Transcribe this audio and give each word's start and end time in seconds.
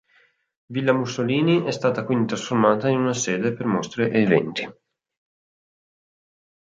Villa 0.65 0.93
Mussolini 0.93 1.63
è 1.65 1.69
stata 1.71 2.03
quindi 2.05 2.25
trasformata 2.25 2.89
in 2.89 2.97
una 2.97 3.13
sede 3.13 3.53
per 3.53 3.67
mostre 3.67 4.09
e 4.09 4.21
eventi. 4.23 4.67